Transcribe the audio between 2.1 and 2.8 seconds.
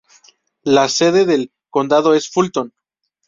es Fulton.